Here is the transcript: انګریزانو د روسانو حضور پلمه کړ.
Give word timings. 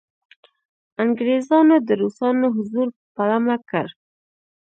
انګریزانو 1.03 1.75
د 1.87 1.89
روسانو 2.01 2.45
حضور 2.55 2.87
پلمه 3.15 3.57
کړ. 3.69 3.87